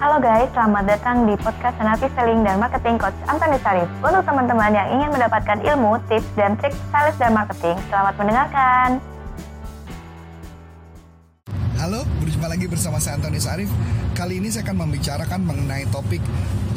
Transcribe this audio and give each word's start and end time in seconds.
Halo 0.00 0.16
guys, 0.16 0.48
selamat 0.56 0.96
datang 0.96 1.28
di 1.28 1.36
podcast 1.36 1.76
Senapi 1.76 2.08
Selling 2.16 2.40
dan 2.40 2.56
Marketing 2.56 2.96
Coach 2.96 3.12
Antoni 3.28 3.60
Sarif. 3.60 3.84
Untuk 4.00 4.24
teman-teman 4.24 4.72
yang 4.72 4.88
ingin 4.96 5.12
mendapatkan 5.12 5.60
ilmu, 5.60 6.00
tips, 6.08 6.24
dan 6.40 6.56
trik 6.56 6.72
sales 6.88 7.12
dan 7.20 7.36
marketing, 7.36 7.76
selamat 7.92 8.16
mendengarkan. 8.16 8.96
Halo, 11.76 12.08
berjumpa 12.16 12.48
lagi 12.48 12.64
bersama 12.64 12.96
saya 12.96 13.20
Antoni 13.20 13.44
Sarif. 13.44 13.68
Kali 14.16 14.40
ini 14.40 14.48
saya 14.48 14.64
akan 14.72 14.88
membicarakan 14.88 15.40
mengenai 15.44 15.84
topik 15.92 16.24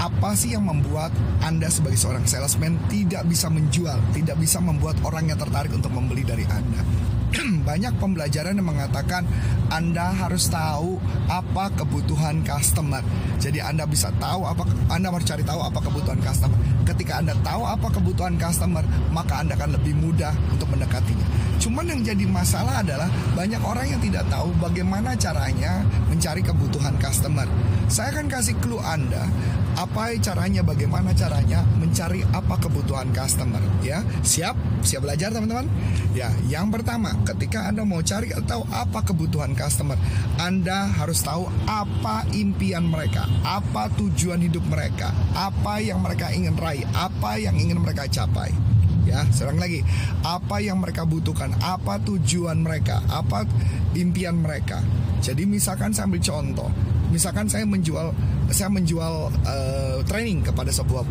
apa 0.04 0.36
sih 0.36 0.52
yang 0.52 0.68
membuat 0.68 1.16
Anda 1.40 1.72
sebagai 1.72 1.96
seorang 1.96 2.28
salesman 2.28 2.76
tidak 2.92 3.24
bisa 3.32 3.48
menjual, 3.48 4.04
tidak 4.12 4.36
bisa 4.36 4.60
membuat 4.60 5.00
orang 5.00 5.32
yang 5.32 5.40
tertarik 5.40 5.72
untuk 5.72 5.96
membeli 5.96 6.28
dari 6.28 6.44
Anda. 6.44 6.84
banyak 7.68 7.94
pembelajaran 8.00 8.56
yang 8.56 8.68
mengatakan 8.68 9.28
Anda 9.68 10.14
harus 10.14 10.48
tahu 10.48 11.00
apa 11.28 11.74
kebutuhan 11.76 12.46
customer. 12.46 13.02
Jadi 13.42 13.60
Anda 13.60 13.84
bisa 13.90 14.14
tahu 14.22 14.48
apa 14.48 14.64
Anda 14.88 15.12
harus 15.12 15.28
cari 15.28 15.44
tahu 15.44 15.60
apa 15.60 15.80
kebutuhan 15.84 16.20
customer. 16.24 16.56
Ketika 16.84 17.20
Anda 17.20 17.34
tahu 17.42 17.64
apa 17.64 17.88
kebutuhan 17.92 18.36
customer, 18.40 18.84
maka 19.12 19.44
Anda 19.44 19.56
akan 19.58 19.76
lebih 19.80 19.96
mudah 19.98 20.32
untuk 20.52 20.70
mendekatinya. 20.72 21.26
Cuman 21.60 21.88
yang 21.88 22.02
jadi 22.04 22.28
masalah 22.28 22.84
adalah 22.84 23.08
banyak 23.40 23.62
orang 23.64 23.88
yang 23.88 24.02
tidak 24.04 24.28
tahu 24.28 24.52
bagaimana 24.60 25.16
caranya 25.16 25.80
mencari 26.12 26.44
kebutuhan 26.44 26.96
customer. 27.00 27.48
Saya 27.88 28.12
akan 28.20 28.28
kasih 28.28 28.56
clue 28.60 28.84
Anda 28.84 29.24
apa 29.74 30.14
caranya, 30.22 30.62
bagaimana 30.62 31.18
caranya 31.18 31.66
mencari 31.82 32.22
apa 32.30 32.62
kebutuhan 32.62 33.10
customer. 33.10 33.62
Ya, 33.82 34.06
siap? 34.22 34.54
Siap 34.86 35.02
belajar 35.02 35.34
teman-teman? 35.34 35.66
Ya, 36.14 36.30
yang 36.46 36.70
pertama, 36.70 37.14
ketika 37.34 37.66
Anda 37.70 37.82
mau 37.84 38.02
cari 38.06 38.30
atau 38.34 38.66
apa 38.70 39.02
kebutuhan 39.02 39.58
customer, 39.58 39.98
Anda 40.38 40.90
harus 40.94 41.26
tahu 41.26 41.50
apa 41.66 42.26
impian 42.34 42.86
mereka, 42.86 43.26
apa 43.42 43.90
tujuan 43.98 44.42
hidup 44.42 44.64
mereka, 44.70 45.10
apa 45.34 45.82
yang 45.82 46.00
mereka 46.02 46.30
ingin 46.30 46.54
raih, 46.58 46.86
apa 46.94 47.42
yang 47.42 47.58
ingin 47.58 47.82
mereka 47.82 48.06
capai 48.10 48.73
ya 49.04 49.24
serang 49.32 49.60
lagi 49.60 49.84
apa 50.24 50.60
yang 50.64 50.80
mereka 50.80 51.04
butuhkan 51.04 51.52
apa 51.60 52.00
tujuan 52.04 52.60
mereka 52.64 53.04
apa 53.12 53.44
impian 53.96 54.40
mereka 54.40 54.80
jadi 55.24 55.44
misalkan 55.48 55.92
saya 55.92 56.08
ambil 56.08 56.24
contoh 56.24 56.70
misalkan 57.14 57.46
saya 57.46 57.64
menjual 57.70 58.10
saya 58.54 58.70
menjual 58.70 59.34
uh, 59.34 60.00
training 60.06 60.46
kepada 60.46 60.70
sebuah 60.70 61.04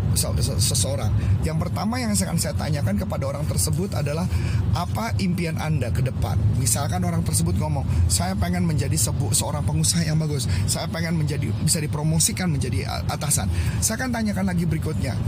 seseorang. 0.61 1.11
Yang 1.43 1.69
pertama 1.69 1.99
yang 1.99 2.13
akan 2.15 2.39
saya 2.39 2.55
tanyakan 2.55 3.01
kepada 3.03 3.25
orang 3.25 3.43
tersebut 3.49 3.91
adalah 3.97 4.29
apa 4.77 5.17
impian 5.19 5.57
Anda 5.57 5.91
ke 5.91 6.05
depan. 6.05 6.37
Misalkan 6.61 7.03
orang 7.03 7.27
tersebut 7.27 7.57
ngomong, 7.57 7.83
"Saya 8.07 8.39
pengen 8.39 8.69
menjadi 8.69 8.95
sebu 8.95 9.35
seorang 9.35 9.67
pengusaha 9.67 10.05
yang 10.07 10.23
bagus. 10.23 10.47
Saya 10.71 10.87
pengen 10.93 11.19
menjadi 11.19 11.51
bisa 11.65 11.83
dipromosikan 11.83 12.53
menjadi 12.53 12.85
atasan." 13.11 13.49
Saya 13.83 13.99
akan 14.03 14.15
tanyakan 14.15 14.47
lagi 14.53 14.65
berikutnya 14.69 15.19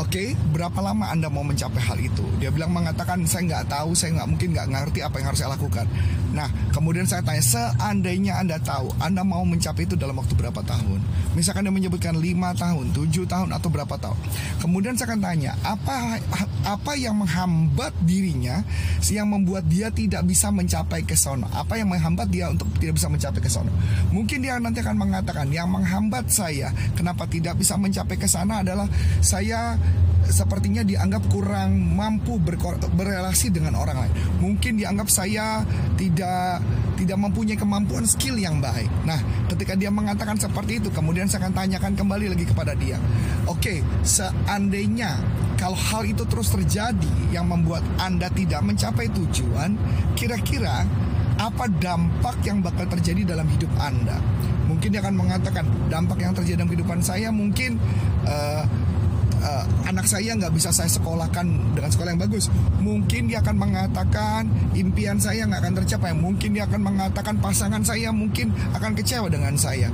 Oke, 0.00 0.32
okay, 0.32 0.38
berapa 0.56 0.80
lama 0.80 1.12
Anda 1.12 1.28
mau 1.28 1.44
mencapai 1.44 1.76
hal 1.76 2.00
itu? 2.00 2.24
Dia 2.40 2.48
bilang 2.48 2.72
mengatakan 2.72 3.20
saya 3.28 3.44
nggak 3.44 3.68
tahu, 3.68 3.92
saya 3.92 4.16
nggak 4.16 4.28
mungkin 4.32 4.48
nggak 4.56 4.68
ngerti 4.72 5.04
apa 5.04 5.20
yang 5.20 5.28
harus 5.28 5.44
saya 5.44 5.52
lakukan. 5.52 5.84
Nah, 6.32 6.48
kemudian 6.72 7.04
saya 7.04 7.20
tanya, 7.20 7.44
seandainya 7.44 8.40
Anda 8.40 8.56
tahu, 8.64 8.96
Anda 8.96 9.20
mau 9.20 9.44
mencapai 9.44 9.84
itu 9.84 10.00
dalam 10.00 10.16
waktu 10.16 10.32
berapa 10.32 10.56
tahun? 10.64 11.04
Misalkan 11.36 11.68
dia 11.68 11.74
menyebutkan 11.74 12.16
lima 12.16 12.56
tahun, 12.56 12.96
tujuh 12.96 13.28
tahun 13.28 13.52
atau 13.52 13.68
berapa 13.68 13.92
tahun. 14.00 14.16
Kemudian 14.64 14.96
saya 14.96 15.12
akan 15.12 15.20
tanya, 15.20 15.52
apa 15.68 16.16
apa 16.64 16.92
yang 16.96 17.20
menghambat 17.20 17.92
dirinya, 18.00 18.64
yang 19.04 19.28
membuat 19.28 19.68
dia 19.68 19.92
tidak 19.92 20.24
bisa 20.24 20.48
mencapai 20.48 21.04
ke 21.04 21.12
sana? 21.12 21.44
Apa 21.52 21.76
yang 21.76 21.92
menghambat 21.92 22.32
dia 22.32 22.48
untuk 22.48 22.72
tidak 22.80 22.96
bisa 22.96 23.12
mencapai 23.12 23.40
ke 23.44 23.50
sana? 23.52 23.68
Mungkin 24.08 24.48
dia 24.48 24.56
nanti 24.56 24.80
akan 24.80 24.96
mengatakan, 24.96 25.52
yang 25.52 25.68
menghambat 25.68 26.24
saya 26.32 26.72
kenapa 26.96 27.28
tidak 27.28 27.60
bisa 27.60 27.76
mencapai 27.76 28.16
ke 28.16 28.24
sana 28.24 28.64
adalah 28.64 28.88
saya 29.20 29.76
sepertinya 30.30 30.86
dianggap 30.86 31.26
kurang 31.28 31.74
mampu 31.74 32.38
berrelasi 32.94 33.50
dengan 33.50 33.76
orang 33.76 34.06
lain. 34.06 34.14
Mungkin 34.38 34.78
dianggap 34.78 35.10
saya 35.10 35.66
tidak 35.98 36.62
tidak 36.96 37.18
mempunyai 37.18 37.58
kemampuan 37.58 38.06
skill 38.06 38.36
yang 38.38 38.62
baik. 38.62 38.88
Nah, 39.04 39.18
ketika 39.50 39.74
dia 39.74 39.88
mengatakan 39.88 40.38
seperti 40.38 40.78
itu, 40.78 40.88
kemudian 40.92 41.26
saya 41.26 41.48
akan 41.48 41.54
tanyakan 41.56 41.92
kembali 41.98 42.36
lagi 42.36 42.44
kepada 42.46 42.76
dia. 42.76 43.00
Oke, 43.48 43.82
seandainya 44.06 45.18
kalau 45.56 45.76
hal 45.76 46.06
itu 46.06 46.22
terus 46.28 46.52
terjadi 46.52 47.12
yang 47.34 47.48
membuat 47.48 47.82
Anda 47.96 48.28
tidak 48.32 48.62
mencapai 48.64 49.08
tujuan, 49.12 49.76
kira-kira 50.14 50.84
apa 51.40 51.64
dampak 51.80 52.44
yang 52.44 52.60
bakal 52.60 52.84
terjadi 52.84 53.32
dalam 53.32 53.48
hidup 53.48 53.72
Anda? 53.80 54.20
Mungkin 54.68 54.92
dia 54.92 55.00
akan 55.02 55.16
mengatakan 55.18 55.64
dampak 55.88 56.20
yang 56.20 56.36
terjadi 56.36 56.62
dalam 56.62 56.70
kehidupan 56.70 57.00
saya 57.02 57.32
mungkin 57.32 57.80
uh, 58.28 58.62
uh, 59.42 59.64
anak 59.88 60.06
saya 60.06 60.36
nggak 60.36 60.52
bisa 60.54 60.70
saya 60.70 60.88
sekolahkan 60.88 61.46
dengan 61.76 61.90
sekolah 61.90 62.10
yang 62.14 62.22
bagus 62.22 62.46
mungkin 62.80 63.28
dia 63.28 63.42
akan 63.42 63.56
mengatakan 63.56 64.48
impian 64.76 65.18
saya 65.20 65.44
nggak 65.48 65.60
akan 65.60 65.74
tercapai 65.84 66.12
mungkin 66.14 66.56
dia 66.56 66.64
akan 66.68 66.80
mengatakan 66.80 67.34
pasangan 67.40 67.82
saya 67.82 68.12
mungkin 68.12 68.52
akan 68.76 68.92
kecewa 68.96 69.28
dengan 69.28 69.56
saya 69.56 69.88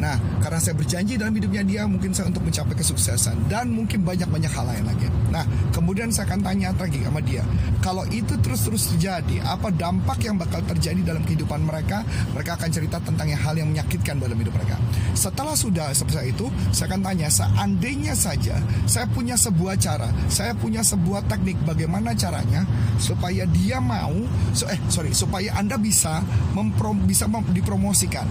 Nah, 0.00 0.16
karena 0.40 0.56
saya 0.56 0.72
berjanji 0.72 1.20
dalam 1.20 1.36
hidupnya 1.36 1.60
dia, 1.60 1.82
mungkin 1.84 2.16
saya 2.16 2.32
untuk 2.32 2.40
mencapai 2.40 2.72
kesuksesan 2.72 3.52
dan 3.52 3.68
mungkin 3.68 4.00
banyak-banyak 4.00 4.48
hal 4.48 4.64
lain 4.64 4.84
lagi. 4.88 5.06
Nah, 5.28 5.44
kemudian 5.76 6.08
saya 6.08 6.32
akan 6.32 6.40
tanya 6.40 6.72
lagi 6.72 7.04
sama 7.04 7.20
dia, 7.20 7.44
kalau 7.84 8.08
itu 8.08 8.32
terus-terus 8.40 8.96
terjadi, 8.96 9.44
apa 9.44 9.68
dampak 9.68 10.24
yang 10.24 10.40
bakal 10.40 10.64
terjadi 10.64 11.04
dalam 11.04 11.20
kehidupan 11.28 11.60
mereka? 11.60 12.00
Mereka 12.32 12.56
akan 12.56 12.70
cerita 12.72 12.96
tentang 13.04 13.28
hal 13.28 13.54
yang 13.60 13.68
menyakitkan 13.68 14.16
dalam 14.16 14.40
hidup 14.40 14.56
mereka. 14.56 14.80
Setelah 15.12 15.52
sudah 15.52 15.92
seperti 15.92 16.32
itu, 16.32 16.48
saya 16.72 16.96
akan 16.96 17.04
tanya, 17.04 17.28
seandainya 17.28 18.16
saja 18.16 18.56
saya 18.90 19.06
punya 19.06 19.38
sebuah 19.38 19.78
cara, 19.78 20.10
saya 20.26 20.50
punya 20.58 20.82
sebuah 20.82 21.30
teknik 21.30 21.62
bagaimana 21.62 22.10
caranya 22.18 22.66
supaya 22.98 23.46
dia 23.46 23.78
mau, 23.78 24.26
so, 24.50 24.66
eh 24.66 24.82
sorry, 24.90 25.14
supaya 25.14 25.54
anda 25.54 25.78
bisa 25.78 26.18
memprom, 26.58 27.06
bisa 27.06 27.30
mem, 27.30 27.46
dipromosikan 27.54 28.26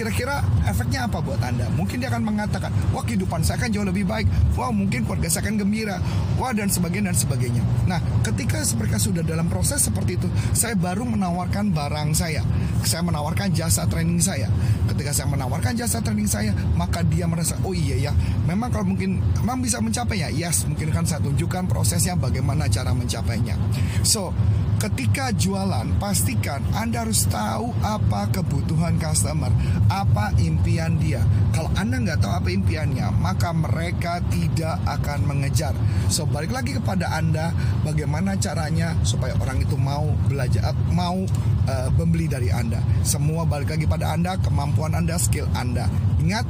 kira-kira 0.00 0.40
efeknya 0.64 1.04
apa 1.04 1.20
buat 1.20 1.36
Anda? 1.44 1.68
Mungkin 1.76 2.00
dia 2.00 2.08
akan 2.08 2.24
mengatakan, 2.24 2.72
wah 2.96 3.04
kehidupan 3.04 3.44
saya 3.44 3.60
kan 3.60 3.68
jauh 3.68 3.84
lebih 3.84 4.08
baik, 4.08 4.24
wah 4.56 4.72
mungkin 4.72 5.04
keluarga 5.04 5.28
saya 5.28 5.44
akan 5.44 5.60
gembira, 5.60 6.00
wah 6.40 6.56
dan 6.56 6.72
sebagainya 6.72 7.12
dan 7.12 7.16
sebagainya. 7.20 7.60
Nah, 7.84 8.00
ketika 8.24 8.64
mereka 8.80 8.96
sudah 8.96 9.20
dalam 9.20 9.52
proses 9.52 9.84
seperti 9.84 10.16
itu, 10.16 10.24
saya 10.56 10.72
baru 10.72 11.04
menawarkan 11.04 11.76
barang 11.76 12.16
saya. 12.16 12.40
Saya 12.80 13.04
menawarkan 13.04 13.52
jasa 13.52 13.84
training 13.92 14.24
saya. 14.24 14.48
Ketika 14.88 15.12
saya 15.12 15.28
menawarkan 15.28 15.76
jasa 15.76 16.00
training 16.00 16.32
saya, 16.32 16.56
maka 16.80 17.04
dia 17.04 17.28
merasa, 17.28 17.60
oh 17.60 17.76
iya 17.76 18.08
ya, 18.08 18.12
memang 18.48 18.72
kalau 18.72 18.88
mungkin 18.88 19.20
memang 19.44 19.60
bisa 19.60 19.84
mencapai 19.84 20.24
ya, 20.24 20.32
yes, 20.32 20.64
mungkin 20.64 20.96
kan 20.96 21.04
saya 21.04 21.20
tunjukkan 21.20 21.68
prosesnya 21.68 22.16
bagaimana 22.16 22.72
cara 22.72 22.96
mencapainya. 22.96 23.52
So, 24.00 24.32
ketika 24.80 25.28
jualan 25.36 25.92
pastikan 26.00 26.64
Anda 26.72 27.04
harus 27.04 27.28
tahu 27.28 27.76
apa 27.84 28.32
kebutuhan 28.32 28.96
customer, 28.96 29.52
apa 29.92 30.32
impian 30.40 30.96
dia. 30.96 31.20
Kalau 31.52 31.68
Anda 31.76 32.00
nggak 32.00 32.24
tahu 32.24 32.32
apa 32.32 32.48
impiannya, 32.48 33.12
maka 33.20 33.52
mereka 33.52 34.24
tidak 34.32 34.80
akan 34.88 35.28
mengejar. 35.28 35.76
So 36.08 36.24
balik 36.24 36.56
lagi 36.56 36.80
kepada 36.80 37.12
Anda, 37.12 37.52
bagaimana 37.84 38.40
caranya 38.40 38.96
supaya 39.04 39.36
orang 39.36 39.60
itu 39.60 39.76
mau 39.76 40.08
belajar, 40.26 40.72
mau 40.88 41.28
uh, 41.68 41.88
membeli 42.00 42.24
dari 42.24 42.48
Anda. 42.48 42.80
Semua 43.04 43.44
balik 43.44 43.76
lagi 43.76 43.84
pada 43.84 44.16
Anda, 44.16 44.40
kemampuan 44.40 44.96
Anda, 44.96 45.20
skill 45.20 45.44
Anda. 45.52 45.84
Ingat, 46.24 46.48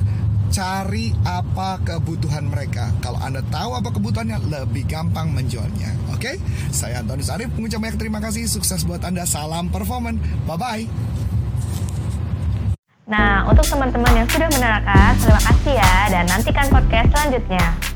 cari 0.51 1.15
apa 1.23 1.79
kebutuhan 1.87 2.51
mereka. 2.51 2.91
Kalau 3.01 3.17
Anda 3.23 3.41
tahu 3.49 3.71
apa 3.79 3.89
kebutuhannya, 3.95 4.39
lebih 4.51 4.85
gampang 4.91 5.31
menjualnya. 5.31 5.95
Oke? 6.13 6.35
Okay? 6.35 6.37
Saya 6.75 7.01
Antoni 7.01 7.23
Sarif, 7.23 7.49
mengucap 7.55 7.81
banyak 7.81 7.97
terima 7.97 8.19
kasih. 8.19 8.45
Sukses 8.51 8.83
buat 8.83 9.01
Anda. 9.07 9.25
Salam 9.25 9.71
performan. 9.71 10.19
Bye-bye. 10.45 10.85
Nah, 13.11 13.43
untuk 13.51 13.67
teman-teman 13.67 14.23
yang 14.23 14.29
sudah 14.31 14.47
menerangkan, 14.55 15.19
terima 15.19 15.41
kasih 15.43 15.75
ya. 15.79 15.95
Dan 16.11 16.25
nantikan 16.31 16.67
podcast 16.71 17.09
selanjutnya. 17.11 17.90